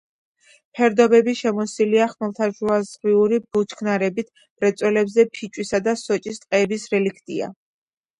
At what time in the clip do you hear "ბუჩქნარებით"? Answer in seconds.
3.57-4.31